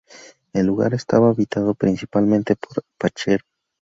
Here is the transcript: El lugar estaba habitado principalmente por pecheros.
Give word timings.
El 0.53 0.65
lugar 0.65 0.95
estaba 0.95 1.29
habitado 1.29 1.75
principalmente 1.75 2.55
por 2.55 2.83
pecheros. 2.97 3.45